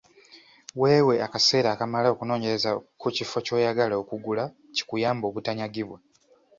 [0.81, 2.69] Weewe akaseera akamala okunoonyereza
[2.99, 4.43] ku kifo ky'oyagala okugula
[4.75, 5.97] kikuyambe obutanyagibwa.